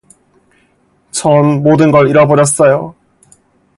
전 1.11 1.61
모든 1.61 1.91
걸 1.91 2.09
잃어버렸어요. 2.09 2.95